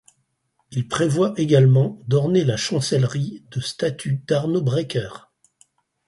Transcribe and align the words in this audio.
Il 0.71 0.87
prévoit 0.87 1.35
également 1.37 2.01
d’orner 2.07 2.43
la 2.43 2.57
chancellerie 2.57 3.43
de 3.51 3.61
statues 3.61 4.23
d’Arno 4.25 4.59
Breker. 4.59 5.29